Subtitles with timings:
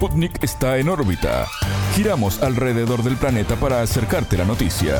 [0.00, 1.46] Sputnik está en órbita.
[1.94, 4.98] Giramos alrededor del planeta para acercarte la noticia.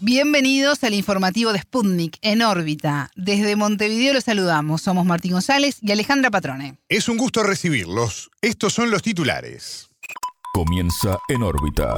[0.00, 3.10] Bienvenidos al informativo de Sputnik en órbita.
[3.16, 4.82] Desde Montevideo los saludamos.
[4.82, 6.76] Somos Martín González y Alejandra Patrone.
[6.90, 8.30] Es un gusto recibirlos.
[8.42, 9.88] Estos son los titulares.
[10.52, 11.94] Comienza en órbita.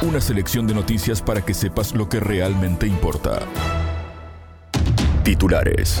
[0.00, 3.46] Una selección de noticias para que sepas lo que realmente importa.
[5.24, 6.00] Titulares.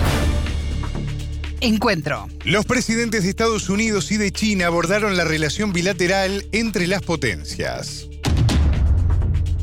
[1.60, 2.28] Encuentro.
[2.44, 8.06] Los presidentes de Estados Unidos y de China abordaron la relación bilateral entre las potencias.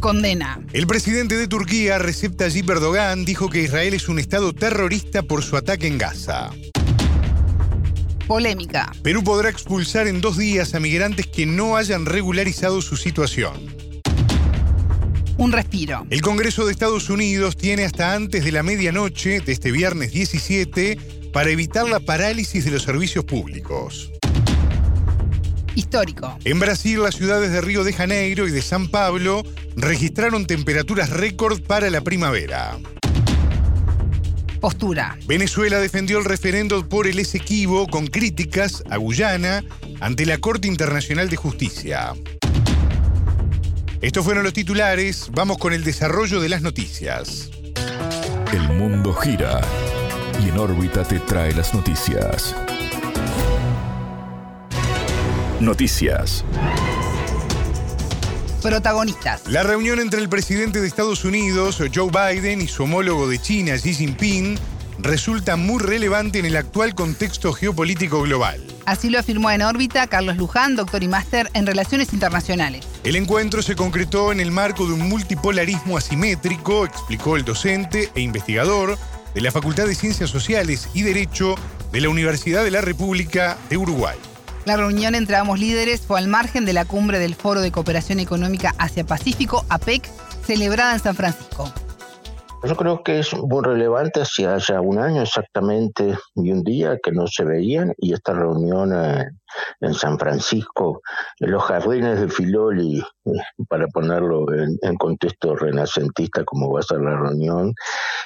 [0.01, 0.59] Condena.
[0.73, 5.41] El presidente de Turquía, Recep Tayyip Erdogan, dijo que Israel es un estado terrorista por
[5.41, 6.51] su ataque en Gaza.
[8.27, 8.91] Polémica.
[9.01, 13.53] Perú podrá expulsar en dos días a migrantes que no hayan regularizado su situación.
[15.37, 16.05] Un respiro.
[16.09, 21.14] El Congreso de Estados Unidos tiene hasta antes de la medianoche de este viernes 17
[21.35, 24.09] para evitar la parálisis de los servicios públicos.
[25.75, 26.37] Histórico.
[26.45, 29.43] En Brasil, las ciudades de Río de Janeiro y de San Pablo
[29.75, 32.77] registraron temperaturas récord para la primavera.
[34.61, 35.17] Postura.
[35.27, 39.65] Venezuela defendió el referendo por el Esequibo con críticas a Guyana
[39.99, 42.13] ante la Corte Internacional de Justicia.
[43.99, 45.27] Estos fueron los titulares.
[45.33, 47.49] Vamos con el desarrollo de las noticias.
[48.53, 49.59] El mundo gira
[50.43, 52.55] y en órbita te trae las noticias.
[55.59, 56.43] Noticias.
[58.61, 59.47] Protagonistas.
[59.47, 63.75] La reunión entre el presidente de Estados Unidos, Joe Biden, y su homólogo de China,
[63.75, 64.57] Xi Jinping,
[64.99, 68.63] resulta muy relevante en el actual contexto geopolítico global.
[68.85, 72.85] Así lo afirmó en órbita Carlos Luján, doctor y máster en Relaciones Internacionales.
[73.03, 78.21] El encuentro se concretó en el marco de un multipolarismo asimétrico, explicó el docente e
[78.21, 78.97] investigador
[79.35, 81.55] de la Facultad de Ciencias Sociales y Derecho
[81.91, 84.17] de la Universidad de la República de Uruguay.
[84.63, 88.19] La reunión entre ambos líderes fue al margen de la cumbre del Foro de Cooperación
[88.19, 90.09] Económica Asia-Pacífico, APEC,
[90.47, 91.71] celebrada en San Francisco.
[92.65, 97.11] Yo creo que es muy relevante, hacía ya un año exactamente y un día que
[97.11, 98.91] no se veían, y esta reunión
[99.81, 101.01] en San Francisco,
[101.39, 103.31] en los jardines de Filoli, eh,
[103.69, 107.73] para ponerlo en, contexto renacentista, como va a ser la reunión,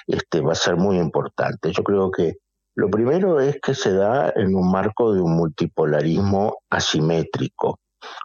[0.08, 1.74] este, va a ser muy importante.
[1.74, 2.36] Yo creo que
[2.76, 7.80] lo primero es que se da en un marco de un multipolarismo asimétrico,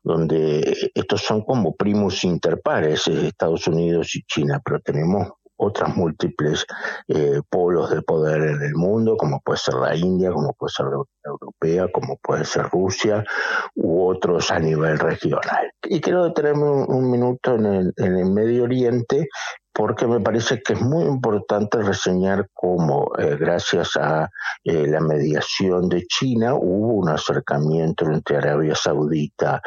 [0.05, 6.67] donde estos son como primos interpares, eh, Estados Unidos y China, pero tenemos otras múltiples
[7.09, 10.87] eh, polos de poder en el mundo, como puede ser la India, como puede ser
[10.87, 13.25] la Unión Europea, como puede ser Rusia,
[13.75, 15.71] u otros a nivel regional.
[15.85, 19.29] Y quiero detenerme un, minuto en el, en el Medio Oriente
[19.75, 24.31] porque me parece que es muy importante reseñar cómo, eh, gracias a
[24.63, 29.61] eh, la mediación de China, hubo un acercamiento entre Arabia Saudita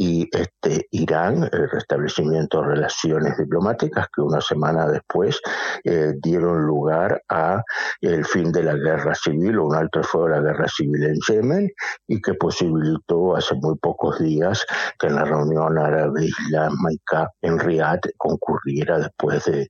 [0.00, 5.38] y este, Irán, el restablecimiento de relaciones diplomáticas que una semana después
[5.84, 7.62] eh, dieron lugar a
[8.00, 11.18] el fin de la guerra civil o un alto fuego de la guerra civil en
[11.28, 11.68] Yemen
[12.08, 14.64] y que posibilitó hace muy pocos días
[14.98, 19.68] que en la reunión árabe islámica en Riyadh concurriera después de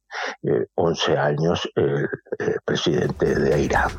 [0.77, 2.09] 11 años el
[2.65, 3.91] presidente de Irán.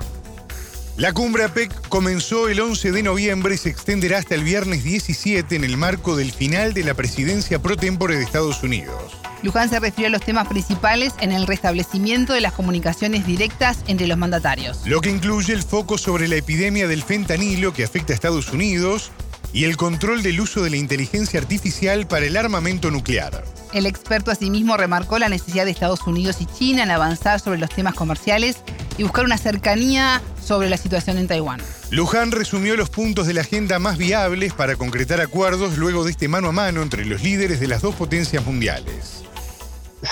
[0.98, 5.56] La cumbre APEC comenzó el 11 de noviembre y se extenderá hasta el viernes 17
[5.56, 9.14] en el marco del final de la presidencia pro tempore de Estados Unidos.
[9.42, 14.06] Luján se refirió a los temas principales en el restablecimiento de las comunicaciones directas entre
[14.06, 14.86] los mandatarios.
[14.86, 19.12] Lo que incluye el foco sobre la epidemia del fentanilo que afecta a Estados Unidos
[19.54, 23.44] y el control del uso de la inteligencia artificial para el armamento nuclear.
[23.74, 27.70] El experto asimismo remarcó la necesidad de Estados Unidos y China en avanzar sobre los
[27.70, 28.58] temas comerciales
[28.98, 31.62] y buscar una cercanía sobre la situación en Taiwán.
[31.92, 36.28] Luján resumió los puntos de la agenda más viables para concretar acuerdos luego de este
[36.28, 39.24] mano a mano entre los líderes de las dos potencias mundiales.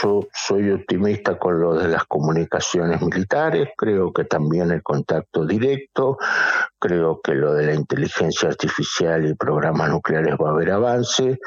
[0.03, 6.17] Yo soy optimista con lo de las comunicaciones militares, creo que también el contacto directo,
[6.77, 11.39] creo que lo de la inteligencia artificial y programas nucleares va a haber avance,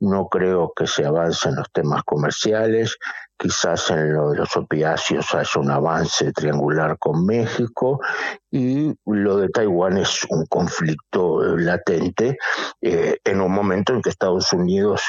[0.00, 2.96] no creo que se avance en los temas comerciales,
[3.40, 7.98] quizás en lo de los opiáceos haya un avance triangular con México
[8.50, 12.36] y lo de Taiwán es un conflicto latente
[12.82, 15.02] eh, en un momento en que Estados Unidos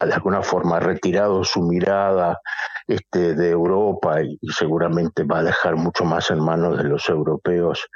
[0.00, 2.38] de alguna forma ha retirado su mirada
[2.86, 7.86] este, de Europa y, seguramente va a dejar mucho más en manos de los europeos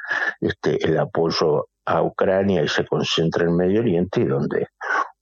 [0.40, 4.66] este, el apoyo a Ucrania y se concentra en Medio Oriente y donde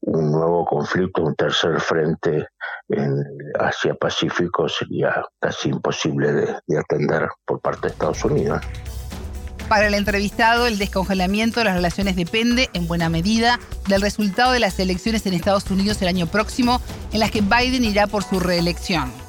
[0.00, 2.48] un nuevo conflicto, un tercer frente
[2.88, 3.24] en
[3.58, 8.60] Asia-Pacífico sería casi imposible de, de atender por parte de Estados Unidos.
[9.68, 14.60] Para el entrevistado, el descongelamiento de las relaciones depende, en buena medida, del resultado de
[14.60, 16.80] las elecciones en Estados Unidos el año próximo,
[17.12, 19.25] en las que Biden irá por su reelección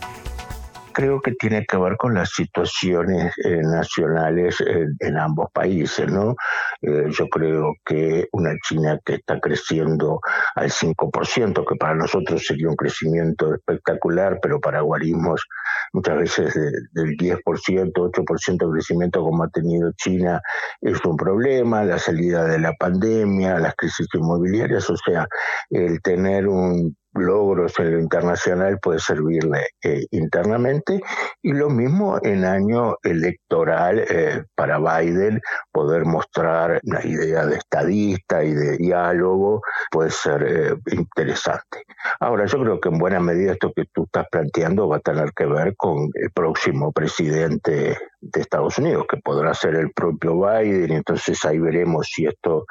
[0.98, 4.58] creo que tiene que ver con las situaciones eh, nacionales
[5.00, 6.34] en ambos países, ¿no?
[6.82, 10.20] Eh, yo creo que una China que está creciendo
[10.56, 15.46] al 5%, que para nosotros sería un crecimiento espectacular, pero para guarismos
[15.94, 16.56] muchas veces
[16.94, 20.42] del 10%, 8% de crecimiento como ha tenido China
[20.82, 25.28] es un problema, la salida de la pandemia, las crisis inmobiliarias, o sea,
[25.70, 31.02] el tener un logros en lo internacional puede servirle eh, internamente
[31.42, 38.44] y lo mismo en año electoral eh, para Biden poder mostrar una idea de estadista
[38.44, 39.62] y de diálogo
[39.92, 41.84] puede ser eh, interesante.
[42.20, 45.32] Ahora yo creo que en buena medida esto que tú estás planteando va a tener
[45.34, 50.92] que ver con el próximo presidente de Estados Unidos, que podrá ser el propio Biden,
[50.92, 52.66] entonces ahí veremos si esto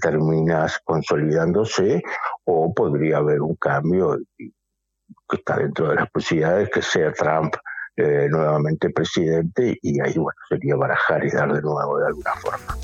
[0.00, 2.02] termina consolidándose
[2.44, 7.54] o podría haber un cambio que está dentro de las posibilidades que sea Trump
[7.96, 12.76] eh, nuevamente presidente y ahí bueno sería barajar y dar de nuevo de alguna forma.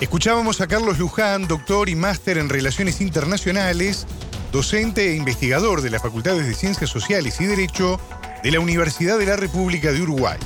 [0.00, 4.06] Escuchábamos a Carlos Luján, doctor y máster en Relaciones Internacionales,
[4.52, 7.98] docente e investigador de las Facultades de Ciencias Sociales y Derecho
[8.42, 10.38] de la Universidad de la República de Uruguay.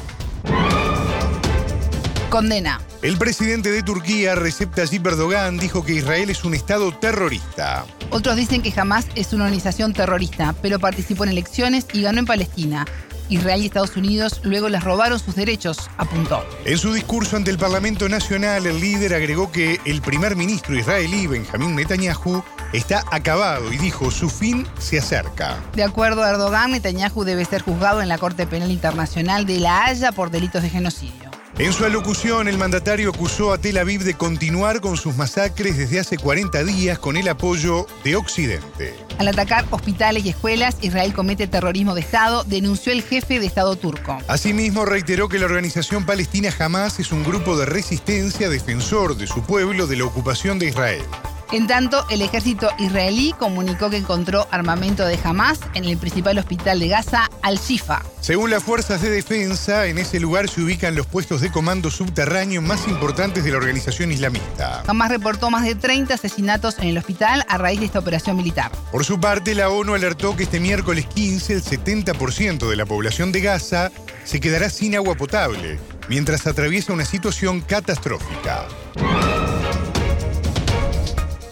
[2.31, 2.81] Condena.
[3.03, 7.85] El presidente de Turquía, Recep Tayyip Erdogan, dijo que Israel es un Estado terrorista.
[8.11, 12.27] Otros dicen que Hamas es una organización terrorista, pero participó en elecciones y ganó en
[12.27, 12.87] Palestina.
[13.31, 16.45] Israel y Estados Unidos luego les robaron sus derechos, apuntó.
[16.65, 21.27] En su discurso ante el Parlamento Nacional, el líder agregó que el primer ministro israelí,
[21.27, 25.56] Benjamín Netanyahu, está acabado y dijo su fin se acerca.
[25.75, 29.84] De acuerdo a Erdogan, Netanyahu debe ser juzgado en la Corte Penal Internacional de La
[29.84, 31.31] Haya por delitos de genocidio.
[31.61, 36.00] En su alocución, el mandatario acusó a Tel Aviv de continuar con sus masacres desde
[36.00, 38.94] hace 40 días con el apoyo de Occidente.
[39.19, 43.76] Al atacar hospitales y escuelas, Israel comete terrorismo de Estado, denunció el jefe de Estado
[43.76, 44.17] turco.
[44.26, 49.43] Asimismo, reiteró que la organización palestina Hamas es un grupo de resistencia defensor de su
[49.43, 51.02] pueblo de la ocupación de Israel.
[51.52, 56.79] En tanto, el ejército israelí comunicó que encontró armamento de Hamas en el principal hospital
[56.79, 58.02] de Gaza, Al-Shifa.
[58.20, 62.62] Según las fuerzas de defensa, en ese lugar se ubican los puestos de comando subterráneo
[62.62, 64.85] más importantes de la organización islamista.
[64.87, 68.70] Hamas reportó más de 30 asesinatos en el hospital a raíz de esta operación militar.
[68.93, 73.32] Por su parte, la ONU alertó que este miércoles 15 el 70% de la población
[73.32, 73.91] de Gaza
[74.25, 78.69] se quedará sin agua potable, mientras atraviesa una situación catastrófica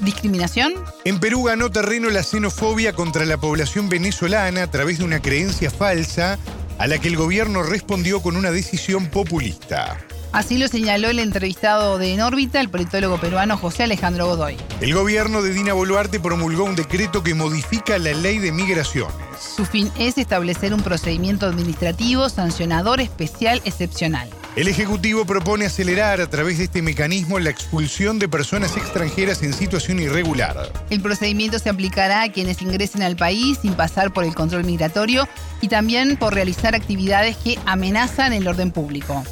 [0.00, 0.72] discriminación?
[1.04, 5.70] En Perú ganó terreno la xenofobia contra la población venezolana a través de una creencia
[5.70, 6.38] falsa
[6.78, 9.98] a la que el gobierno respondió con una decisión populista.
[10.30, 14.56] Así lo señaló el entrevistado de En órbita, el politólogo peruano José Alejandro Godoy.
[14.80, 19.14] El gobierno de Dina Boluarte promulgó un decreto que modifica la ley de migraciones.
[19.56, 24.28] Su fin es establecer un procedimiento administrativo sancionador especial excepcional.
[24.58, 29.52] El Ejecutivo propone acelerar a través de este mecanismo la expulsión de personas extranjeras en
[29.52, 30.72] situación irregular.
[30.90, 35.28] El procedimiento se aplicará a quienes ingresen al país sin pasar por el control migratorio
[35.60, 39.22] y también por realizar actividades que amenazan el orden público.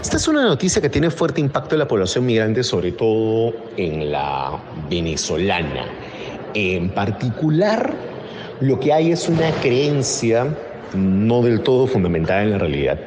[0.00, 4.12] Esta es una noticia que tiene fuerte impacto en la población migrante, sobre todo en
[4.12, 5.86] la venezolana.
[6.54, 7.92] En particular,
[8.60, 10.56] lo que hay es una creencia
[10.94, 12.98] no del todo fundamentada en la realidad,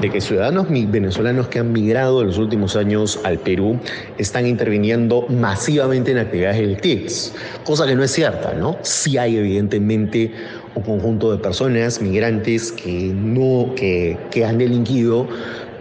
[0.00, 3.78] de que ciudadanos venezolanos que han migrado en los últimos años al Perú
[4.18, 8.76] están interviniendo masivamente en actividades del TICS, cosa que no es cierta, ¿no?
[8.82, 10.32] Sí hay evidentemente
[10.74, 15.26] un conjunto de personas migrantes que no, que, que han delinquido,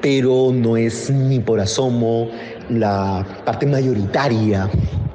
[0.02, 2.30] pero no es ni por asomo
[2.70, 4.70] la parte mayoritaria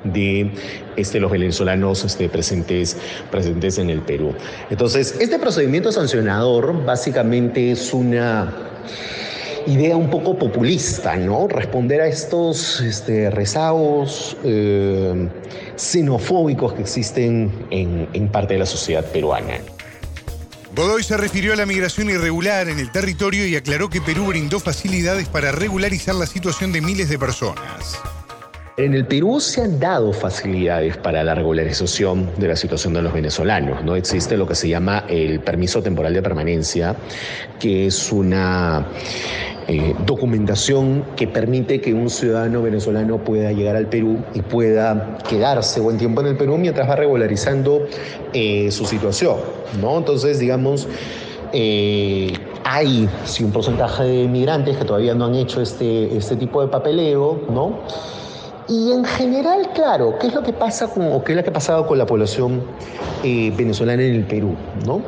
[0.04, 0.50] de
[0.97, 2.97] este, los venezolanos este, presentes,
[3.30, 4.35] presentes en el Perú.
[4.71, 8.52] Entonces, este procedimiento sancionador básicamente es una
[9.66, 11.47] idea un poco populista, ¿no?
[11.49, 15.28] Responder a estos este, rezagos eh,
[15.76, 19.59] xenofóbicos que existen en, en parte de la sociedad peruana.
[20.75, 24.59] Godoy se refirió a la migración irregular en el territorio y aclaró que Perú brindó
[24.59, 28.00] facilidades para regularizar la situación de miles de personas.
[28.79, 33.12] En el Perú se han dado facilidades para la regularización de la situación de los
[33.12, 33.85] venezolanos.
[33.85, 36.97] No existe lo que se llama el permiso temporal de permanencia,
[37.61, 38.87] que es una
[39.69, 45.79] eh, documentación que permite que un ciudadano venezolano pueda llegar al Perú y pueda quedarse
[45.79, 47.87] buen tiempo en el Perú mientras va regularizando
[48.33, 49.37] eh, su situación.
[49.83, 49.99] ¿no?
[49.99, 50.88] Entonces, digamos,
[51.52, 52.33] eh,
[52.64, 56.69] hay sí, un porcentaje de migrantes que todavía no han hecho este, este tipo de
[56.69, 57.81] papeleo, ¿no?
[58.73, 61.50] Y en general, claro, ¿qué es lo que pasa con, o qué es lo que
[61.50, 62.62] ha pasado con la población
[63.23, 64.57] eh, venezolana en el Perú?
[64.87, 65.02] ¿no?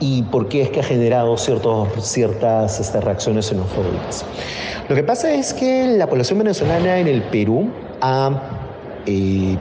[0.00, 4.24] Y por qué es que ha generado ciertos, ciertas este, reacciones xenofóbicas.
[4.88, 7.68] Lo que pasa es que la población venezolana en el Perú
[8.00, 8.30] ha
[9.04, 9.58] eh,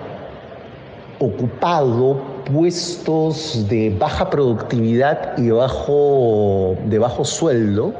[1.19, 2.21] ocupado
[2.53, 7.95] puestos de baja productividad y bajo, de bajo sueldo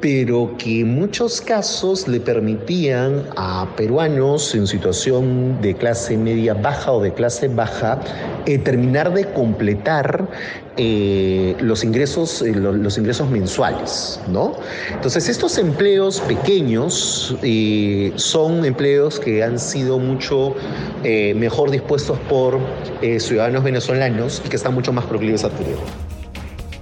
[0.00, 6.92] pero que en muchos casos le permitían a peruanos en situación de clase media baja
[6.92, 8.00] o de clase baja
[8.46, 10.26] eh, terminar de completar
[10.78, 14.20] eh, los, ingresos, eh, los ingresos mensuales.
[14.28, 14.54] ¿no?
[14.90, 17.36] Entonces estos empleos pequeños
[18.16, 20.54] son empleos que han sido mucho
[21.02, 22.58] mejor dispuestos por
[23.18, 25.76] ciudadanos venezolanos y que están mucho más proclives a adquirir.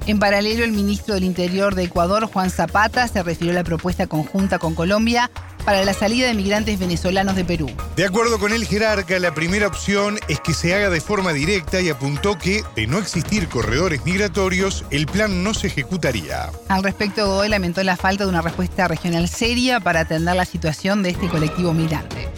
[0.09, 4.07] En paralelo, el ministro del Interior de Ecuador, Juan Zapata, se refirió a la propuesta
[4.07, 5.31] conjunta con Colombia
[5.67, 7.69] para la salida de migrantes venezolanos de Perú.
[7.95, 11.83] De acuerdo con el jerarca, la primera opción es que se haga de forma directa
[11.83, 16.49] y apuntó que, de no existir corredores migratorios, el plan no se ejecutaría.
[16.69, 21.03] Al respecto, Godoy lamentó la falta de una respuesta regional seria para atender la situación
[21.03, 22.29] de este colectivo migrante.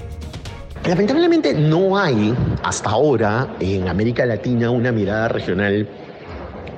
[0.85, 2.35] Lamentablemente no hay
[2.65, 5.89] hasta ahora en América Latina una mirada regional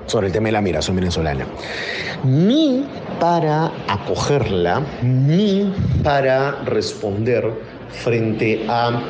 [0.06, 1.46] sobre el tema de la migración venezolana,
[2.24, 2.86] ni
[3.20, 7.50] para acogerla, ni para responder
[7.90, 9.00] frente a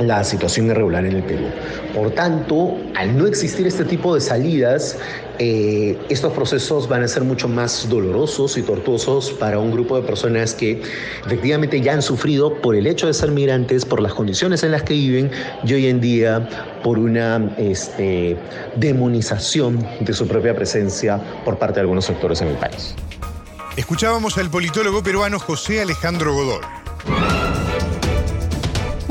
[0.00, 1.46] la situación irregular en el Perú.
[1.94, 4.98] Por tanto, al no existir este tipo de salidas,
[5.38, 10.06] eh, estos procesos van a ser mucho más dolorosos y tortuosos para un grupo de
[10.06, 10.82] personas que
[11.24, 14.82] efectivamente ya han sufrido por el hecho de ser migrantes, por las condiciones en las
[14.82, 15.30] que viven
[15.64, 16.48] y hoy en día
[16.82, 18.36] por una este,
[18.76, 22.94] demonización de su propia presencia por parte de algunos sectores en el país.
[23.76, 27.47] Escuchábamos al politólogo peruano José Alejandro Godoy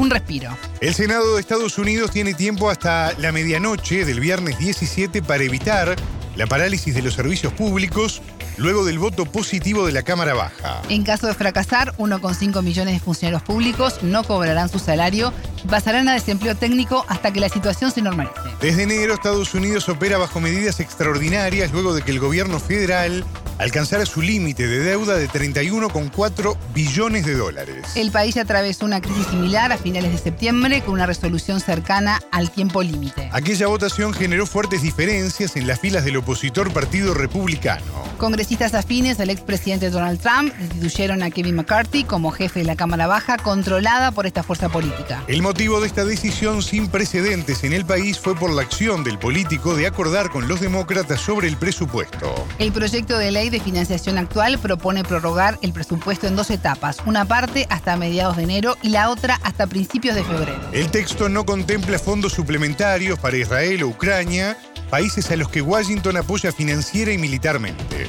[0.08, 0.58] un respiro.
[0.80, 5.96] El Senado de Estados Unidos tiene tiempo hasta la medianoche del viernes 17 para evitar
[6.36, 8.22] la parálisis de los servicios públicos
[8.58, 10.82] luego del voto positivo de la Cámara Baja.
[10.90, 15.34] En caso de fracasar, 1,5 millones de funcionarios públicos no cobrarán su salario
[15.64, 18.36] y pasarán a desempleo técnico hasta que la situación se normalice.
[18.62, 23.26] Desde enero, Estados Unidos opera bajo medidas extraordinarias luego de que el gobierno federal
[23.58, 27.86] alcanzara su límite de deuda de 31,4 billones de dólares.
[27.96, 32.52] El país atravesó una crisis similar a finales de septiembre con una resolución cercana al
[32.52, 33.30] tiempo límite.
[33.32, 38.07] Aquella votación generó fuertes diferencias en las filas del opositor Partido Republicano.
[38.18, 43.06] Congresistas afines al expresidente Donald Trump destituyeron a Kevin McCarthy como jefe de la Cámara
[43.06, 45.24] Baja controlada por esta fuerza política.
[45.28, 49.20] El motivo de esta decisión sin precedentes en el país fue por la acción del
[49.20, 52.34] político de acordar con los demócratas sobre el presupuesto.
[52.58, 57.26] El proyecto de ley de financiación actual propone prorrogar el presupuesto en dos etapas, una
[57.26, 60.60] parte hasta mediados de enero y la otra hasta principios de febrero.
[60.72, 64.58] El texto no contempla fondos suplementarios para Israel o Ucrania,
[64.89, 68.08] países a los que Washington apoya financiera y militarmente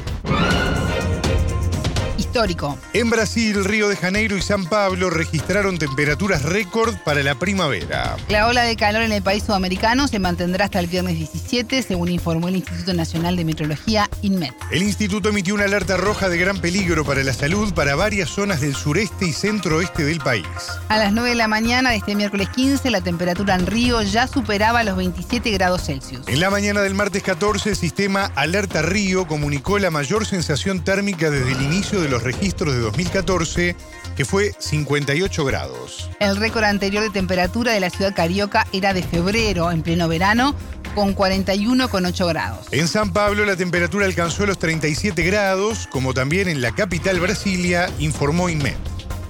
[2.28, 2.78] histórico.
[2.92, 8.16] En Brasil, Río de Janeiro y San Pablo registraron temperaturas récord para la primavera.
[8.28, 12.10] La ola de calor en el país sudamericano se mantendrá hasta el viernes 17, según
[12.10, 14.52] informó el Instituto Nacional de Meteorología, INMET.
[14.70, 18.60] El instituto emitió una alerta roja de gran peligro para la salud para varias zonas
[18.60, 20.46] del sureste y centro-oeste del país.
[20.88, 24.26] A las 9 de la mañana de este miércoles 15, la temperatura en Río ya
[24.26, 26.28] superaba los 27 grados Celsius.
[26.28, 31.30] En la mañana del martes 14, el sistema Alerta Río comunicó la mayor sensación térmica
[31.30, 33.76] desde el inicio de los registros de 2014,
[34.16, 36.10] que fue 58 grados.
[36.20, 40.54] El récord anterior de temperatura de la ciudad carioca era de febrero, en pleno verano,
[40.94, 42.66] con 41,8 grados.
[42.72, 47.90] En San Pablo la temperatura alcanzó los 37 grados, como también en la capital Brasilia,
[47.98, 48.76] informó INMED.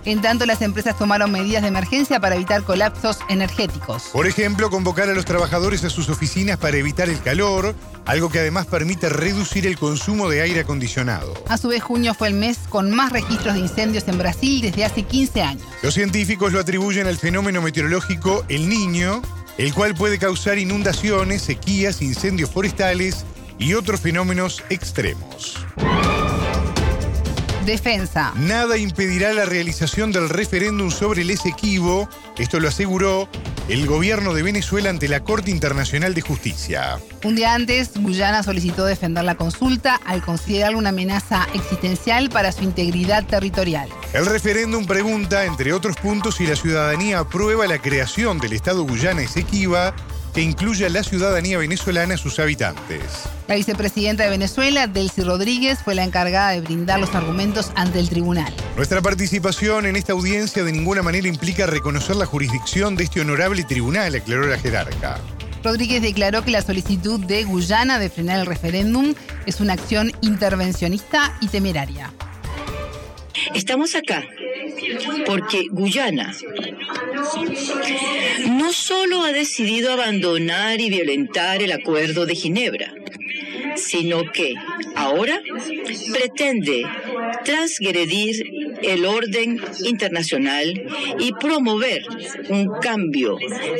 [0.08, 4.04] En tanto, las empresas tomaron medidas de emergencia para evitar colapsos energéticos.
[4.04, 7.74] Por ejemplo, convocar a los trabajadores a sus oficinas para evitar el calor,
[8.06, 11.34] algo que además permite reducir el consumo de aire acondicionado.
[11.46, 14.86] A su vez, junio fue el mes con más registros de incendios en Brasil desde
[14.86, 15.62] hace 15 años.
[15.82, 19.20] Los científicos lo atribuyen al fenómeno meteorológico El Niño,
[19.58, 23.26] el cual puede causar inundaciones, sequías, incendios forestales
[23.58, 25.58] y otros fenómenos extremos.
[27.68, 28.32] Defensa.
[28.34, 32.08] Nada impedirá la realización del referéndum sobre el Esequibo,
[32.38, 33.28] esto lo aseguró
[33.68, 36.98] el gobierno de Venezuela ante la Corte Internacional de Justicia.
[37.22, 42.64] Un día antes, Guyana solicitó defender la consulta al considerarla una amenaza existencial para su
[42.64, 43.90] integridad territorial.
[44.14, 49.20] El referéndum pregunta, entre otros puntos, si la ciudadanía aprueba la creación del Estado Guyana
[49.20, 49.94] Esequiba
[50.38, 53.02] que incluya la ciudadanía venezolana a sus habitantes.
[53.48, 58.08] La vicepresidenta de Venezuela, Delcy Rodríguez, fue la encargada de brindar los argumentos ante el
[58.08, 58.54] tribunal.
[58.76, 63.64] Nuestra participación en esta audiencia de ninguna manera implica reconocer la jurisdicción de este honorable
[63.64, 65.18] tribunal, aclaró la jerarca.
[65.64, 69.14] Rodríguez declaró que la solicitud de Guyana de frenar el referéndum
[69.44, 72.12] es una acción intervencionista y temeraria.
[73.56, 74.22] Estamos acá
[75.26, 76.34] porque Guyana
[78.50, 82.92] no solo ha decidido abandonar y violentar el acuerdo de Ginebra,
[83.76, 84.54] sino que
[84.96, 85.40] ahora
[86.12, 86.84] pretende
[87.44, 90.84] transgredir el orden internacional
[91.18, 92.02] y promover
[92.48, 93.36] un cambio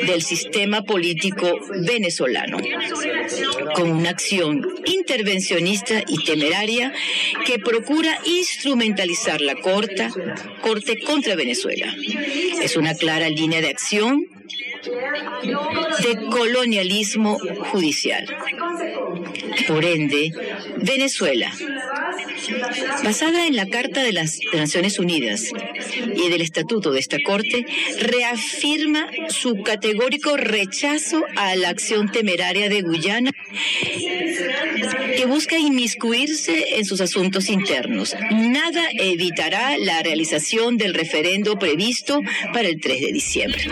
[0.06, 2.58] del sistema político venezolano
[3.74, 6.92] con una acción intervencionista y temeraria
[7.46, 10.08] que procura instrumentalizar la corte,
[10.60, 11.94] corte contra Venezuela.
[12.62, 14.26] Es una clara línea de acción
[16.02, 17.38] de colonialismo
[17.70, 18.26] judicial.
[19.66, 20.30] Por ende,
[20.76, 21.52] Venezuela,
[23.04, 25.44] basada en la Carta de las Naciones Unidas
[26.16, 27.66] y del Estatuto de esta Corte,
[28.00, 33.30] reafirma su categórico rechazo a la acción temeraria de Guyana
[35.16, 38.14] que busca inmiscuirse en sus asuntos internos.
[38.30, 42.20] Nada evitará la realización del referendo previsto
[42.52, 43.64] para el 3 de diciembre.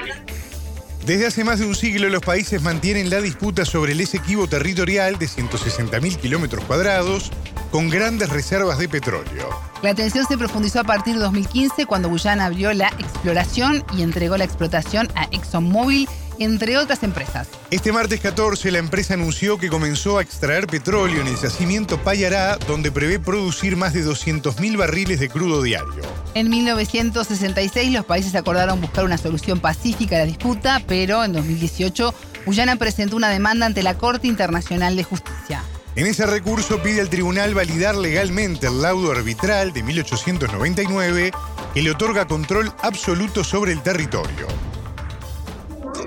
[1.06, 5.18] Desde hace más de un siglo los países mantienen la disputa sobre el esequivo territorial
[5.18, 7.30] de 160.000 kilómetros cuadrados
[7.70, 9.48] con grandes reservas de petróleo.
[9.82, 14.36] La tensión se profundizó a partir de 2015 cuando Guyana abrió la exploración y entregó
[14.36, 16.08] la explotación a ExxonMobil
[16.38, 17.48] entre otras empresas.
[17.70, 22.58] Este martes 14 la empresa anunció que comenzó a extraer petróleo en el yacimiento Payará,
[22.66, 26.02] donde prevé producir más de 200.000 barriles de crudo diario.
[26.34, 32.14] En 1966 los países acordaron buscar una solución pacífica a la disputa, pero en 2018
[32.44, 35.62] Guyana presentó una demanda ante la Corte Internacional de Justicia.
[35.96, 41.30] En ese recurso pide al tribunal validar legalmente el laudo arbitral de 1899
[41.72, 44.46] que le otorga control absoluto sobre el territorio.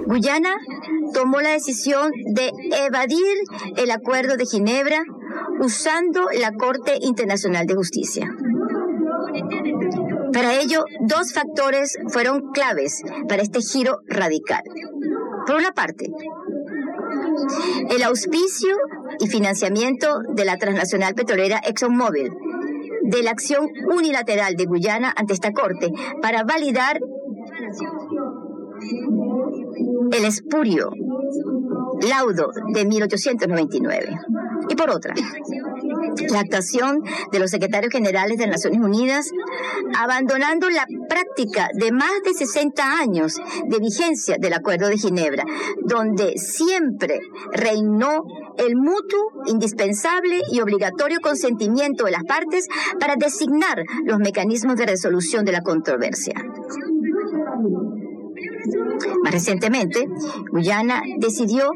[0.06, 0.56] Guyana
[1.12, 2.52] tomó la decisión de
[2.86, 3.36] evadir
[3.78, 5.04] el acuerdo de Ginebra
[5.60, 8.32] usando la Corte Internacional de Justicia.
[10.32, 14.62] Para ello, dos factores fueron claves para este giro radical.
[15.48, 16.12] Por una parte,
[17.90, 18.78] el auspicio
[19.20, 22.32] y financiamiento de la transnacional petrolera ExxonMobil,
[23.04, 27.00] de la acción unilateral de Guyana ante esta Corte para validar
[30.12, 30.92] el espurio
[32.10, 34.16] laudo de 1899.
[34.70, 35.14] Y por otra,
[36.32, 39.32] la actuación de los secretarios generales de Naciones Unidas,
[39.98, 45.44] abandonando la práctica de más de 60 años de vigencia del Acuerdo de Ginebra,
[45.86, 47.20] donde siempre
[47.52, 48.24] reinó
[48.58, 52.68] el mutuo, indispensable y obligatorio consentimiento de las partes
[53.00, 56.34] para designar los mecanismos de resolución de la controversia.
[59.24, 60.08] Más recientemente,
[60.52, 61.72] Guyana decidió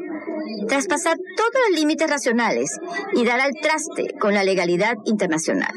[0.68, 2.78] traspasar todos los límites racionales
[3.14, 5.72] y dar al traste con la legalidad internacional.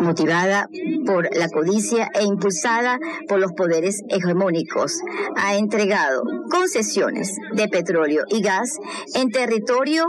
[0.00, 0.68] Motivada
[1.06, 2.98] por la codicia e impulsada
[3.28, 5.00] por los poderes hegemónicos,
[5.36, 8.78] ha entregado concesiones de petróleo y gas
[9.14, 10.08] en territorio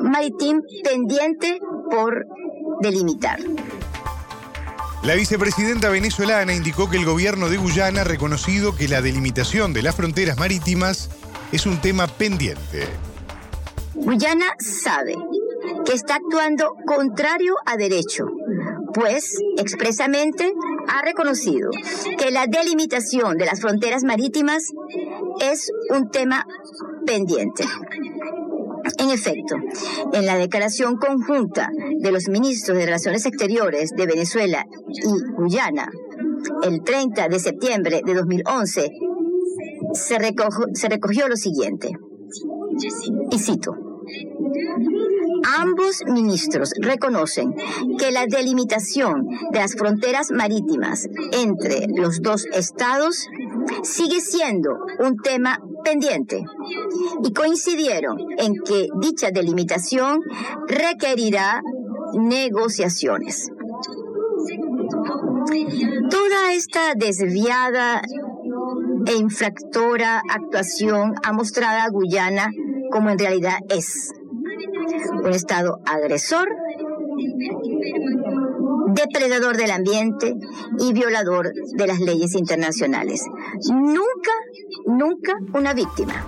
[0.00, 2.26] marítimo pendiente por
[2.80, 3.40] delimitar.
[5.02, 9.82] La vicepresidenta venezolana indicó que el gobierno de Guyana ha reconocido que la delimitación de
[9.82, 11.08] las fronteras marítimas
[11.52, 12.86] es un tema pendiente.
[13.94, 15.16] Guyana sabe
[15.84, 18.26] que está actuando contrario a derecho,
[18.94, 20.52] pues expresamente
[20.88, 21.70] ha reconocido
[22.18, 24.72] que la delimitación de las fronteras marítimas
[25.40, 26.46] es un tema
[27.06, 27.64] pendiente.
[28.98, 29.56] En efecto,
[30.12, 35.90] en la declaración conjunta de los ministros de Relaciones Exteriores de Venezuela y Guyana,
[36.62, 38.90] el 30 de septiembre de 2011,
[39.92, 40.16] se,
[40.74, 41.90] se recogió lo siguiente,
[43.30, 43.74] y cito,
[45.58, 47.54] Ambos ministros reconocen
[47.98, 53.28] que la delimitación de las fronteras marítimas entre los dos estados
[53.82, 54.70] sigue siendo
[55.00, 56.44] un tema pendiente
[57.22, 60.20] y coincidieron en que dicha delimitación
[60.66, 61.62] requerirá
[62.14, 63.50] negociaciones.
[66.10, 68.02] Toda esta desviada
[69.08, 72.50] e infractora actuación ha mostrado a Guyana
[72.92, 74.12] como en realidad es
[75.24, 76.48] un Estado agresor,
[78.88, 80.34] depredador del ambiente
[80.78, 83.24] y violador de las leyes internacionales.
[83.70, 84.32] Nunca,
[84.86, 86.26] nunca una víctima.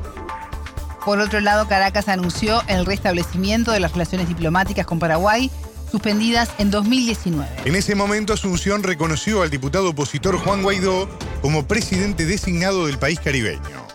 [1.05, 5.51] Por otro lado, Caracas anunció el restablecimiento de las relaciones diplomáticas con Paraguay,
[5.91, 7.49] suspendidas en 2019.
[7.65, 11.09] En ese momento, Asunción reconoció al diputado opositor Juan Guaidó
[11.43, 13.87] como presidente designado del país caribeño.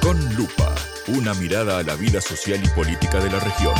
[0.00, 0.74] Con lupa,
[1.08, 3.74] una mirada a la vida social y política de la región.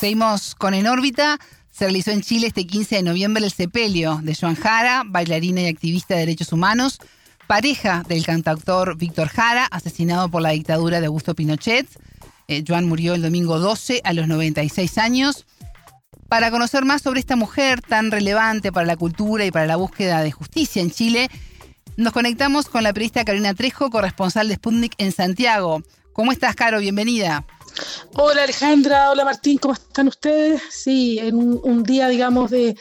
[0.00, 1.38] Seguimos con En órbita.
[1.70, 5.68] Se realizó en Chile este 15 de noviembre el sepelio de Joan Jara, bailarina y
[5.68, 6.98] activista de derechos humanos,
[7.46, 11.86] pareja del cantautor Víctor Jara, asesinado por la dictadura de Augusto Pinochet.
[12.48, 15.46] Eh, Joan murió el domingo 12 a los 96 años.
[16.28, 20.22] Para conocer más sobre esta mujer tan relevante para la cultura y para la búsqueda
[20.22, 21.28] de justicia en Chile,
[21.96, 25.82] nos conectamos con la periodista Carolina Trejo, corresponsal de Sputnik en Santiago.
[26.12, 26.80] ¿Cómo estás, Caro?
[26.80, 27.46] Bienvenida.
[28.14, 30.62] Hola Alejandra, hola Martín, ¿cómo están ustedes?
[30.70, 32.76] Sí, en un, día, digamos, de,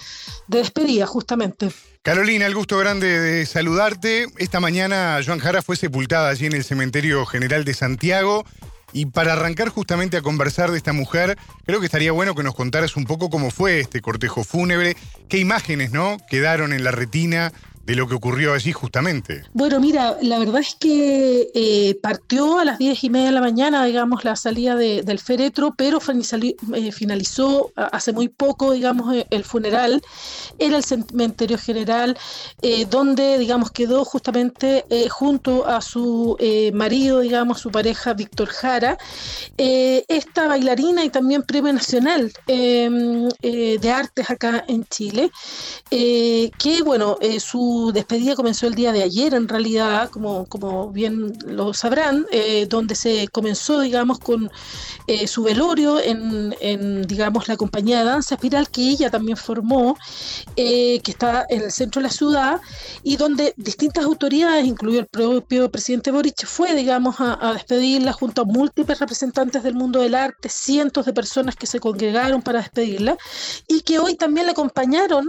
[0.47, 1.69] despedida, justamente.
[2.05, 4.27] Carolina, el gusto grande de saludarte.
[4.37, 8.45] Esta mañana Joan Jara fue sepultada allí en el Cementerio General de Santiago.
[8.93, 12.53] Y para arrancar justamente a conversar de esta mujer, creo que estaría bueno que nos
[12.53, 14.95] contaras un poco cómo fue este cortejo fúnebre,
[15.29, 16.17] qué imágenes, ¿no?
[16.29, 17.51] quedaron en la retina
[17.86, 19.43] de lo que ocurrió allí justamente.
[19.54, 23.41] Bueno, mira, la verdad es que eh, partió a las diez y media de la
[23.41, 29.43] mañana, digamos, la salida del féretro, pero eh, finalizó hace muy poco, digamos, eh, el
[29.43, 30.02] funeral
[30.58, 32.17] en el cementerio general,
[32.89, 36.38] donde, digamos, quedó justamente junto a su
[36.74, 38.98] marido, digamos, su pareja Víctor Jara,
[39.58, 45.30] esta bailarina y también premio nacional em, de artes acá en Chile,
[45.89, 51.73] que, bueno, su despedida comenzó el día de ayer, en realidad, como, como bien lo
[51.73, 54.49] sabrán, eh, donde se comenzó, digamos, con
[55.07, 59.97] eh, su velorio en, en, digamos, la compañía de danza espiral que ella también formó,
[60.55, 62.61] eh, que está en el centro de la ciudad,
[63.03, 68.45] y donde distintas autoridades, incluido el propio presidente Boric, fue, digamos, a, despedirla junto a
[68.45, 73.17] múltiples representantes del mundo del arte, cientos de personas que se congregaron para despedirla,
[73.67, 75.25] y que hoy también la acompañaron,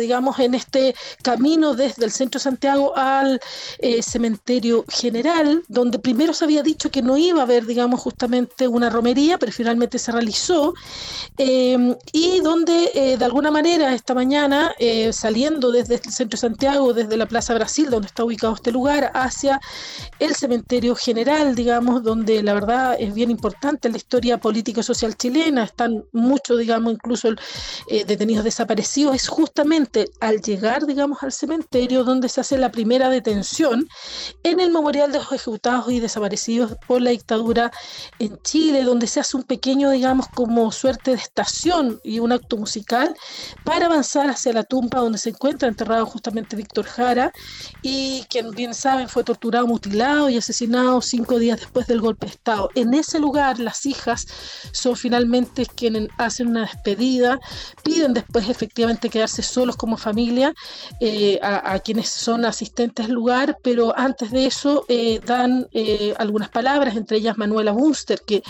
[0.00, 3.40] digamos, en este camino desde el centro de Santiago al
[3.78, 8.68] eh, cementerio general, donde primero se había dicho que no iba a haber, digamos, justamente
[8.68, 10.74] una romería, pero finalmente se realizó,
[11.38, 14.72] eh, y donde eh, de alguna manera esta mañana,
[15.12, 19.10] saliendo desde el centro de Santiago, desde la Plaza Brasil, donde está ubicado este lugar,
[19.14, 19.60] hacia
[20.18, 25.16] el cementerio general, digamos, donde la verdad es bien importante la historia política y social
[25.16, 27.28] chilena, están muchos, digamos, incluso
[27.88, 31.53] detenidos desaparecidos, es justamente al llegar, digamos, al cementerio,
[32.04, 33.86] donde se hace la primera detención
[34.42, 37.70] en el Memorial de los Ejecutados y Desaparecidos por la dictadura
[38.18, 42.56] en Chile, donde se hace un pequeño, digamos, como suerte de estación y un acto
[42.56, 43.14] musical
[43.64, 47.32] para avanzar hacia la tumba donde se encuentra enterrado justamente Víctor Jara
[47.82, 52.32] y quien bien saben fue torturado, mutilado y asesinado cinco días después del golpe de
[52.32, 52.70] Estado.
[52.74, 54.26] En ese lugar las hijas
[54.72, 57.38] son finalmente quienes hacen una despedida,
[57.82, 60.54] piden después efectivamente quedarse solos como familia
[61.00, 66.48] eh, a, quienes son asistentes al lugar, pero antes de eso eh, dan eh, algunas
[66.48, 68.42] palabras, entre ellas Manuela Bunster, que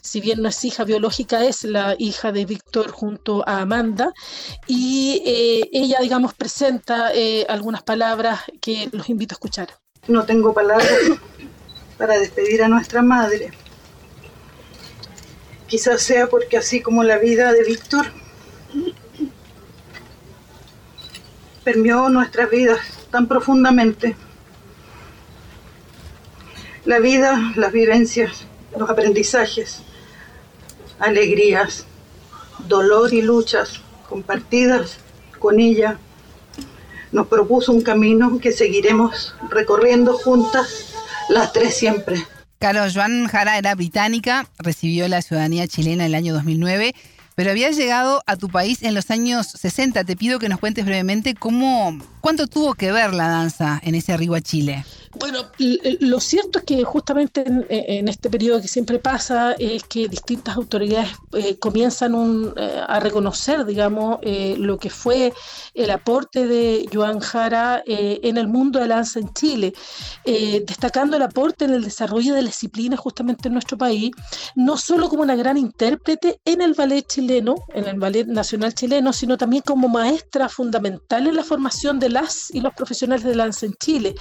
[0.00, 4.12] si bien no es hija biológica, es la hija de Víctor junto a Amanda,
[4.66, 7.10] y eh, ella, digamos, presenta
[7.48, 9.68] algunas palabras que los invito a escuchar.
[10.08, 10.88] No tengo palabras
[11.98, 13.52] para despedir a nuestra madre.
[15.66, 18.06] Quizás sea porque así como la vida de Víctor,
[21.64, 24.16] permeó nuestras vidas tan profundamente.
[26.84, 28.46] La vida, las vivencias,
[28.76, 29.82] los aprendizajes,
[30.98, 31.86] alegrías,
[32.68, 34.98] dolor y luchas compartidas
[35.38, 35.98] con ella,
[37.12, 40.94] nos propuso un camino que seguiremos recorriendo juntas
[41.28, 42.22] las tres siempre.
[42.58, 46.94] Carlos Joan Jara era británica, recibió la ciudadanía chilena en el año 2009
[47.40, 50.04] pero había llegado a tu país en los años 60.
[50.04, 54.12] Te pido que nos cuentes brevemente cómo, cuánto tuvo que ver la danza en ese
[54.12, 54.84] arribo a Chile.
[55.18, 60.56] Bueno, lo cierto es que justamente en, este periodo que siempre pasa es que distintas
[60.56, 65.32] autoridades eh, comienzan eh, a reconocer, digamos, eh, lo que fue
[65.74, 69.72] el aporte de Joan Jara en el mundo de la danza en Chile,
[70.24, 74.12] destacando el aporte en el desarrollo de la disciplina justamente en nuestro país,
[74.54, 79.12] no solo como una gran intérprete en el ballet chileno, en el ballet nacional chileno,
[79.12, 83.66] sino también como maestra fundamental en la formación de las y los profesionales de danza
[83.66, 84.14] en Chile,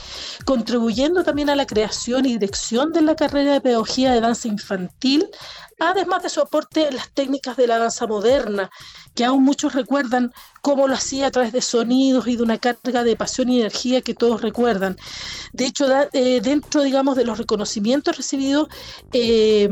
[0.45, 5.27] contribuyendo también a la creación y dirección de la carrera de pedagogía de danza infantil
[5.79, 8.69] además de su aporte en las técnicas de la danza moderna,
[9.15, 13.03] que aún muchos recuerdan cómo lo hacía a través de sonidos y de una carga
[13.03, 14.97] de pasión y energía que todos recuerdan.
[15.53, 18.67] De hecho, eh, dentro, digamos, de los reconocimientos recibidos,
[19.13, 19.69] eh,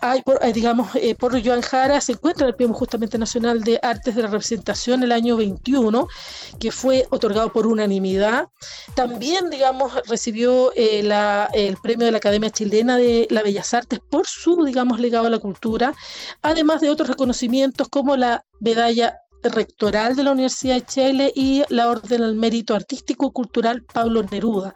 [0.00, 4.14] hay, por, eh, digamos, por Joan Jara se encuentra el Premio justamente nacional de artes
[4.14, 6.08] de la representación el año 21,
[6.58, 8.48] que fue otorgado por unanimidad.
[8.94, 14.26] También, digamos, recibió la, el premio de la Academia Chilena de las Bellas Artes por
[14.26, 15.92] su, digamos, legado a la cultura,
[16.40, 21.88] además de otros reconocimientos como la medalla rectoral de la Universidad de Chile y la
[21.88, 24.72] Orden al Mérito Artístico y Cultural Pablo Neruda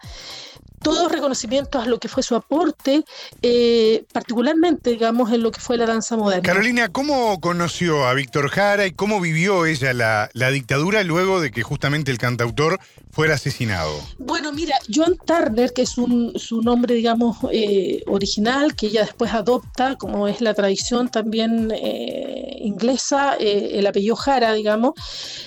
[0.82, 3.04] todos reconocimientos a lo que fue su aporte,
[3.42, 6.42] eh, particularmente, digamos, en lo que fue la danza moderna.
[6.42, 11.50] Carolina, ¿cómo conoció a Víctor Jara y cómo vivió ella la, la dictadura luego de
[11.50, 12.78] que justamente el cantautor
[13.10, 13.98] fuera asesinado?
[14.18, 19.32] Bueno, mira, Joan Turner, que es un, su nombre, digamos, eh, original, que ella después
[19.32, 24.94] adopta, como es la tradición también eh, inglesa, el apellido Jara, digamos,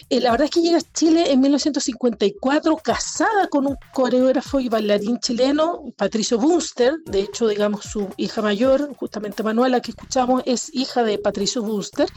[0.10, 5.20] la verdad es que llega a Chile en 1954 casada con un coreógrafo y bailarín
[5.30, 11.04] chileno, Patricio Bunster, de hecho, digamos, su hija mayor, justamente Manuela, que escuchamos, es hija
[11.04, 12.10] de Patricio Bunster.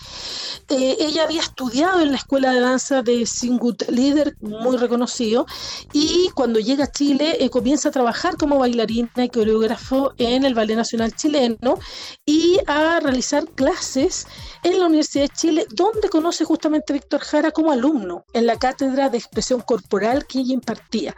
[0.71, 5.45] Eh, ella había estudiado en la escuela de danza de Singut Leader, muy reconocido,
[5.93, 10.55] y cuando llega a Chile eh, comienza a trabajar como bailarina y coreógrafo en el
[10.55, 11.79] Ballet Nacional Chileno
[12.25, 14.27] y a realizar clases
[14.63, 18.59] en la Universidad de Chile, donde conoce justamente a Víctor Jara como alumno en la
[18.59, 21.15] cátedra de expresión corporal que ella impartía.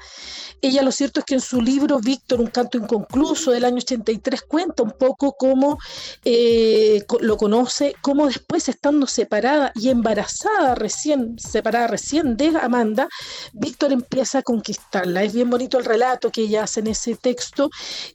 [0.61, 4.43] Ella lo cierto es que en su libro Víctor, un canto inconcluso del año 83,
[4.43, 5.79] cuenta un poco cómo
[6.25, 13.09] eh, lo conoce, cómo después estando separada y embarazada recién, separada recién de Amanda,
[13.53, 15.23] Víctor empieza a conquistarla.
[15.23, 17.71] Es bien bonito el relato que ella hace en ese texto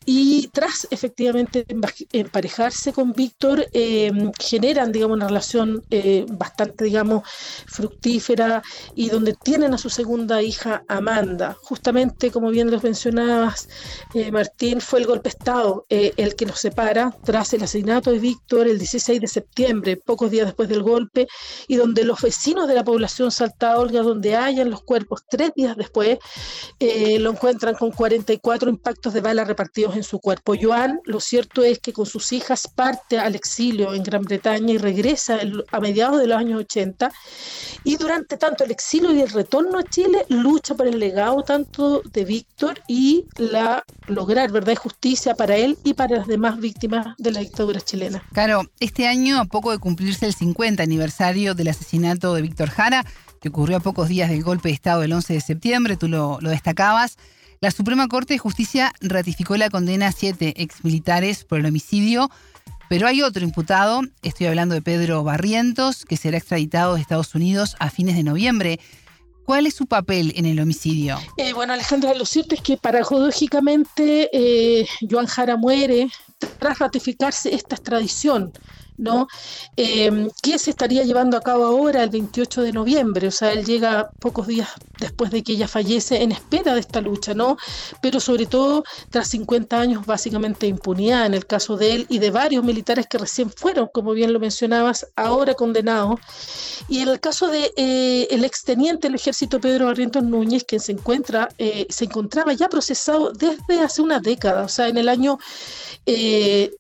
[0.05, 1.65] y tras efectivamente
[2.11, 7.23] emparejarse con Víctor, eh, generan, digamos, una relación eh, bastante, digamos,
[7.67, 8.61] fructífera
[8.95, 11.57] y donde tienen a su segunda hija Amanda.
[11.61, 12.81] Justamente, como bien los
[14.13, 18.19] eh, Martín, fue el golpe Estado eh, el que los separa tras el asesinato de
[18.19, 21.27] Víctor el 16 de septiembre, pocos días después del golpe,
[21.67, 25.75] y donde los vecinos de la población Salta Olga, donde hayan los cuerpos tres días
[25.77, 26.19] después,
[26.79, 30.55] lo encuentran con 44 impactos de bala repartidos en su cuerpo.
[30.59, 34.77] Joan, lo cierto es que con sus hijas parte al exilio en Gran Bretaña y
[34.77, 35.39] regresa
[35.71, 37.11] a mediados de los años 80
[37.83, 42.01] y durante tanto el exilio y el retorno a Chile lucha por el legado tanto
[42.03, 47.15] de Víctor y la lograr verdad y justicia para él y para las demás víctimas
[47.17, 48.23] de la dictadura chilena.
[48.33, 53.05] Claro, este año a poco de cumplirse el 50 aniversario del asesinato de Víctor Jara,
[53.41, 56.39] que ocurrió a pocos días del golpe de Estado del 11 de septiembre, tú lo,
[56.41, 57.17] lo destacabas,
[57.61, 62.29] la Suprema Corte de Justicia ratificó la condena a siete exmilitares por el homicidio
[62.89, 67.75] pero hay otro imputado, estoy hablando de Pedro Barrientos, que será extraditado de Estados Unidos
[67.77, 68.79] a fines de noviembre.
[69.49, 71.17] ¿Cuál es su papel en el homicidio?
[71.35, 76.07] Eh, bueno, Alejandra, lo cierto es que paradójicamente eh, Joan Jara muere
[76.59, 78.53] tras ratificarse esta extradición.
[78.99, 79.27] ¿No?
[79.77, 83.27] Eh, ¿Qué se estaría llevando a cabo ahora el 28 de noviembre?
[83.27, 87.01] O sea, él llega pocos días después de que ella fallece en espera de esta
[87.01, 87.57] lucha, ¿no?
[88.01, 92.31] Pero sobre todo tras 50 años básicamente impunidad en el caso de él y de
[92.31, 96.19] varios militares que recién fueron, como bien lo mencionabas, ahora condenados.
[96.87, 101.49] Y en el caso de eh, exteniente del ejército Pedro Barrientos Núñez, quien se encuentra,
[101.57, 105.37] eh, se encontraba ya procesado desde hace una década, o sea, en el año
[106.05, 106.71] eh,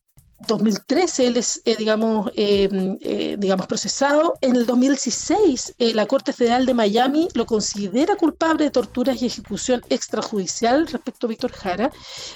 [0.47, 4.35] 2013 él es, eh, digamos, em, eh, digamos, procesado.
[4.41, 9.25] En el 2016 eh, la Corte Federal de Miami lo considera culpable de torturas y
[9.25, 11.91] ejecución extrajudicial respecto a Víctor Jara.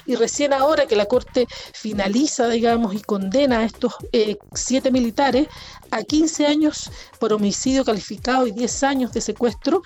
[0.06, 3.94] Y recién ahora que la Corte finaliza, digamos, y condena a estos
[4.54, 5.48] siete militares
[5.90, 9.82] a 15 años por homicidio calificado y 10 años de secuestro,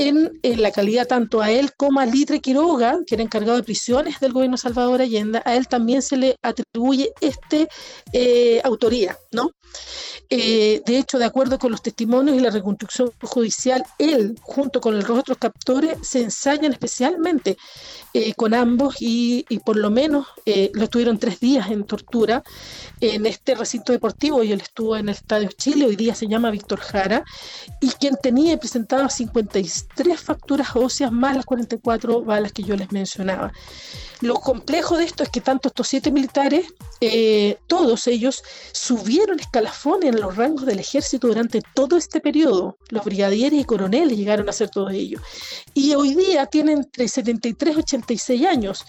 [0.00, 4.18] en, la calidad tanto a él como a Litre Quiroga, que era encargado de prisiones
[4.18, 7.68] del gobierno Salvador Allende, a él también se le atribuye este
[8.12, 9.50] eh, autoría, ¿no?
[10.32, 14.96] Eh, de hecho, de acuerdo con los testimonios y la reconstrucción judicial, él, junto con
[14.96, 17.56] los otros captores, se ensayan especialmente
[18.14, 22.44] eh, con ambos y, por lo menos eh, lo estuvieron tres días en tortura
[23.00, 26.50] en este recinto deportivo y él estuvo en el Estadio Chile, hoy día se llama
[26.50, 27.24] Víctor Jara,
[27.80, 29.08] y quien tenía presentado
[29.96, 33.52] 53 facturas óseas más las 44 balas que yo les mencionaba.
[34.20, 36.66] Lo complejo de esto es que tanto estos siete militares,
[37.00, 42.76] eh, todos ellos subieron escalafones en los rangos del ejército durante todo este periodo.
[42.90, 45.22] Los brigadieres y coroneles llegaron a ser todos ellos.
[45.74, 48.84] Y hoy día tienen entre 73 y 86 años.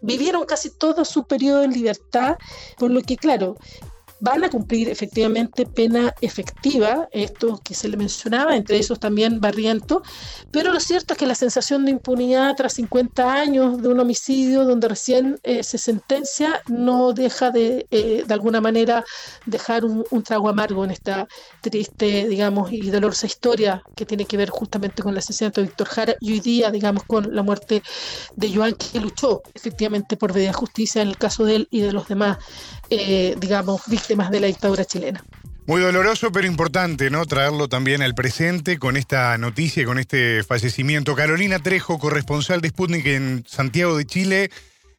[0.00, 2.36] Vivieron casi todo su periodo en libertad,
[2.76, 3.56] por lo que, claro,
[4.22, 10.02] van a cumplir efectivamente pena efectiva, esto que se le mencionaba, entre esos también Barriento,
[10.52, 14.64] pero lo cierto es que la sensación de impunidad tras 50 años de un homicidio
[14.64, 19.04] donde recién eh, se sentencia no deja de, eh, de alguna manera,
[19.44, 21.26] dejar un, trago amargo en esta
[21.60, 25.88] triste, digamos, y dolorosa historia que tiene que ver justamente con el asesinato de Víctor
[25.88, 27.82] Jara y hoy día, digamos, con la muerte
[28.36, 31.92] de Joan, que luchó efectivamente por de justicia en el caso de él y de
[31.92, 32.38] los demás,
[32.98, 35.24] eh, digamos, víctimas de la dictadura chilena.
[35.66, 37.24] Muy doloroso, pero importante, ¿no?
[37.24, 41.14] Traerlo también al presente con esta noticia y con este fallecimiento.
[41.14, 44.50] Carolina Trejo, corresponsal de Sputnik en Santiago de Chile.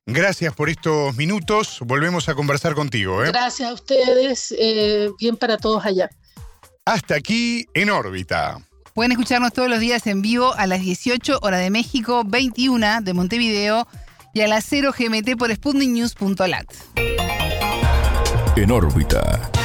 [0.05, 1.79] Gracias por estos minutos.
[1.81, 3.23] Volvemos a conversar contigo.
[3.23, 3.27] ¿eh?
[3.27, 4.55] Gracias a ustedes.
[4.57, 6.09] Eh, bien para todos allá.
[6.85, 8.57] Hasta aquí en órbita.
[8.93, 13.13] Pueden escucharnos todos los días en vivo a las 18 horas de México, 21 de
[13.13, 13.87] Montevideo
[14.33, 16.67] y a las 0 GMT por sputniknews.lat.
[18.55, 19.62] En órbita.